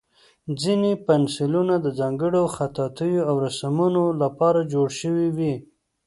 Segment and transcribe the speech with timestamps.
[0.61, 5.53] ځینې پنسلونه د ځانګړو خطاطیو او رسمونو لپاره جوړ شوي وي.